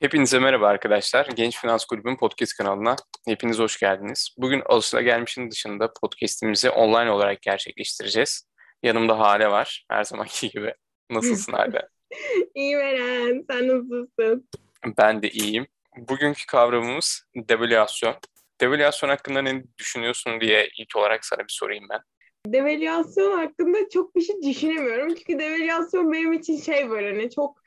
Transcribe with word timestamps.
Hepinize 0.00 0.38
merhaba 0.38 0.68
arkadaşlar. 0.68 1.26
Genç 1.26 1.60
Finans 1.60 1.84
Kulübü'nün 1.84 2.16
podcast 2.16 2.56
kanalına 2.56 2.96
hepiniz 3.26 3.58
hoş 3.58 3.78
geldiniz. 3.78 4.34
Bugün 4.38 4.62
alışılagelmişin 4.66 5.50
dışında 5.50 5.92
podcastimizi 6.00 6.70
online 6.70 7.10
olarak 7.10 7.42
gerçekleştireceğiz. 7.42 8.48
Yanımda 8.82 9.18
Hale 9.18 9.50
var 9.50 9.84
her 9.90 10.04
zamanki 10.04 10.50
gibi. 10.50 10.74
Nasılsın 11.10 11.52
Hale? 11.52 11.88
İyiyim 12.54 12.80
Eren. 12.80 13.44
Sen 13.50 13.68
nasılsın? 13.68 14.48
Ben 14.98 15.22
de 15.22 15.30
iyiyim. 15.30 15.66
Bugünkü 15.96 16.46
kavramımız 16.46 17.24
devalüasyon. 17.36 18.14
Devalüasyon 18.60 19.10
hakkında 19.10 19.42
ne 19.42 19.64
düşünüyorsun 19.78 20.40
diye 20.40 20.68
ilk 20.78 20.96
olarak 20.96 21.24
sana 21.24 21.40
bir 21.40 21.52
sorayım 21.52 21.84
ben. 21.90 22.00
Devalüasyon 22.46 23.38
hakkında 23.38 23.88
çok 23.88 24.16
bir 24.16 24.20
şey 24.20 24.42
düşünemiyorum. 24.42 25.14
Çünkü 25.14 25.38
devalüasyon 25.38 26.12
benim 26.12 26.32
için 26.32 26.56
şey 26.60 26.90
böyle 26.90 27.10
hani 27.10 27.30
çok 27.30 27.62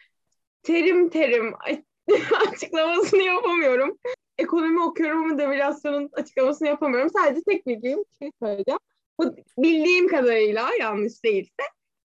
terim 0.64 1.10
terim 1.10 1.54
açıklamasını 2.48 3.22
yapamıyorum. 3.22 3.98
Ekonomi 4.38 4.84
okuyorum 4.84 5.24
ama 5.24 5.40
devalüasyonun 5.40 6.10
açıklamasını 6.14 6.68
yapamıyorum. 6.68 7.10
Sadece 7.10 7.42
tek 7.48 7.68
bildiğim 7.68 8.04
şey 8.20 8.32
söyleyeceğim. 8.44 8.80
Bu 9.20 9.36
bildiğim 9.58 10.08
kadarıyla 10.08 10.70
yanlış 10.80 11.24
değilse 11.24 11.64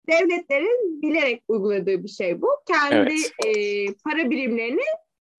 devletlerin 0.09 1.01
bilerek 1.01 1.43
uyguladığı 1.47 2.03
bir 2.03 2.09
şey 2.09 2.41
bu. 2.41 2.49
Kendi 2.67 3.15
evet. 3.45 3.57
e, 3.57 3.85
para 4.03 4.29
birimlerini 4.29 4.81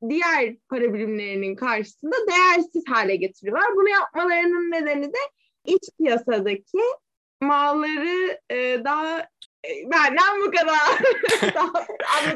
diğer 0.09 0.57
para 0.69 0.95
birimlerinin 0.95 1.57
karşısında 1.57 2.17
değersiz 2.29 2.85
hale 2.89 3.17
getiriyorlar. 3.17 3.75
Bunu 3.77 3.89
yapmalarının 3.89 4.71
nedeni 4.71 5.05
de 5.05 5.19
iç 5.65 5.83
piyasadaki 5.99 6.79
malları 7.41 8.41
e, 8.51 8.85
daha 8.85 9.21
e, 9.65 9.91
benden 9.91 10.41
bu 10.47 10.51
kadar. 10.51 10.79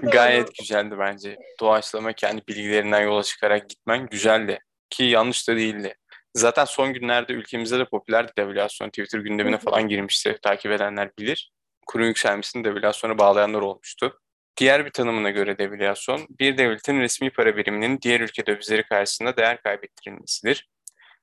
Gayet 0.12 0.58
güzeldi 0.58 0.94
bence. 0.98 1.36
Doğaçlama 1.60 2.12
kendi 2.12 2.42
bilgilerinden 2.48 3.00
yola 3.00 3.22
çıkarak 3.22 3.68
gitmen 3.68 4.06
güzeldi. 4.06 4.58
Ki 4.90 5.04
yanlış 5.04 5.48
da 5.48 5.56
değildi. 5.56 5.94
Zaten 6.34 6.64
son 6.64 6.92
günlerde 6.92 7.32
ülkemizde 7.32 7.78
de 7.78 7.84
popüler 7.84 8.36
devalüasyon 8.36 8.88
Twitter 8.88 9.18
gündemine 9.18 9.58
falan 9.58 9.88
girmişti. 9.88 10.38
Takip 10.42 10.72
edenler 10.72 11.10
bilir. 11.18 11.52
Kurun 11.86 12.06
yükselmesini 12.06 12.64
devalüasyona 12.64 13.18
bağlayanlar 13.18 13.60
olmuştu. 13.60 14.20
Diğer 14.56 14.86
bir 14.86 14.90
tanımına 14.90 15.30
göre 15.30 15.58
devalüasyon, 15.58 16.26
bir 16.30 16.58
devletin 16.58 17.00
resmi 17.00 17.30
para 17.30 17.56
biriminin 17.56 18.00
diğer 18.02 18.20
ülke 18.20 18.46
dövizleri 18.46 18.82
karşısında 18.82 19.36
değer 19.36 19.62
kaybettirilmesidir. 19.62 20.68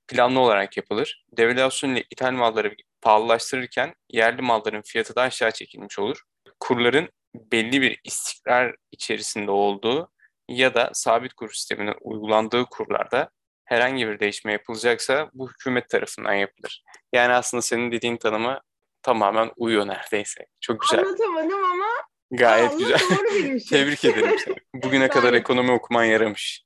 Planlı 0.08 0.40
olarak 0.40 0.78
yapılır. 0.78 1.26
Devalüasyon 1.38 1.90
ile 1.90 2.04
ithal 2.12 2.32
malları 2.32 2.76
pahalılaştırırken 3.02 3.94
yerli 4.10 4.42
malların 4.42 4.82
fiyatı 4.82 5.16
da 5.16 5.22
aşağı 5.22 5.52
çekilmiş 5.52 6.00
olur. 6.00 6.22
Kurların 6.60 7.10
belli 7.36 7.82
bir 7.82 8.00
istikrar 8.04 8.76
içerisinde 8.92 9.52
olduğu 9.52 10.12
ya 10.50 10.74
da 10.74 10.90
sabit 10.94 11.34
kur 11.34 11.54
sistemine 11.54 11.94
uygulandığı 12.02 12.66
kurlarda 12.66 13.30
herhangi 13.66 14.08
bir 14.08 14.20
değişme 14.20 14.52
yapılacaksa 14.52 15.30
bu 15.34 15.50
hükümet 15.50 15.90
tarafından 15.90 16.34
yapılır. 16.34 16.84
Yani 17.14 17.34
aslında 17.34 17.62
senin 17.62 17.92
dediğin 17.92 18.18
tanıma 18.18 18.62
tamamen 19.02 19.52
uyuyor 19.58 19.88
neredeyse. 19.88 20.46
Çok 20.62 20.82
güzel. 20.82 21.00
Anlatamadım 21.00 21.64
ama 21.64 21.88
Gayet 22.32 22.72
Aa, 22.72 22.76
güzel. 22.78 23.00
Tebrik 23.70 24.06
ederim 24.06 24.40
seni. 24.46 24.56
Bugüne 24.74 25.08
kadar 25.08 25.34
ekonomi 25.34 25.72
okuman 25.72 26.04
yaramış. 26.04 26.64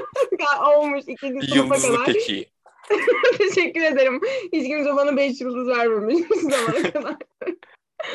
Olmuş 0.66 1.04
ikinci 1.06 1.46
sınıfa 1.46 1.56
Yıldızlı 1.56 1.96
kadar. 1.96 2.06
peki. 2.06 2.50
Teşekkür 3.38 3.82
ederim. 3.82 4.20
Hiç 4.52 4.66
kimse 4.68 4.96
bana 4.96 5.16
5 5.16 5.40
yıldız 5.40 5.68
vermemiş 5.68 6.30
bu 6.30 6.34
zamana 6.34 6.92
kadar. 6.92 7.16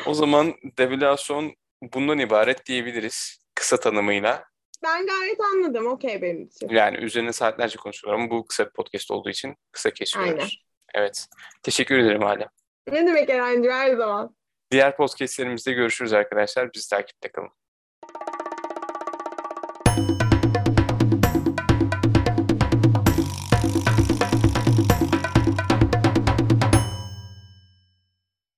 o 0.06 0.14
zaman 0.14 0.54
devalüasyon 0.78 1.54
bundan 1.82 2.18
ibaret 2.18 2.66
diyebiliriz 2.66 3.38
kısa 3.54 3.76
tanımıyla. 3.80 4.44
Ben 4.82 5.06
gayet 5.06 5.40
anladım. 5.40 5.86
Okey 5.86 6.22
benim 6.22 6.42
için. 6.42 6.68
Yani 6.68 6.96
üzerine 6.96 7.32
saatlerce 7.32 7.76
konuşuyorum 7.76 8.20
ama 8.20 8.30
bu 8.30 8.46
kısa 8.46 8.66
bir 8.66 8.70
podcast 8.70 9.10
olduğu 9.10 9.30
için 9.30 9.56
kısa 9.72 9.90
kesiyoruz. 9.90 10.30
Aynen. 10.32 10.48
Evet. 10.94 11.26
Teşekkür 11.62 11.98
ederim 11.98 12.22
hala. 12.22 12.48
Ne 12.92 13.06
demek 13.06 13.30
Eren'cim 13.30 13.72
her 13.72 13.96
zaman. 13.96 14.36
Diğer 14.70 14.96
podcastlerimizde 14.96 15.72
görüşürüz 15.72 16.12
arkadaşlar. 16.12 16.72
Bizi 16.74 16.90
takipte 16.90 17.32
kalın. 17.32 17.50